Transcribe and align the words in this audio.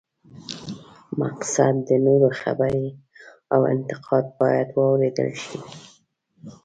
مقصد 1.19 1.75
د 1.87 1.89
نورو 2.05 2.29
خبرې 2.39 2.87
او 3.53 3.61
انتقاد 3.73 4.25
باید 4.39 4.67
واورېدل 4.71 5.29
شي. 5.43 5.57